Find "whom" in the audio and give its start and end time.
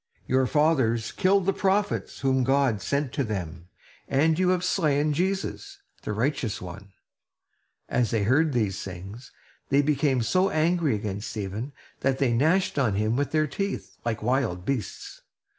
2.21-2.43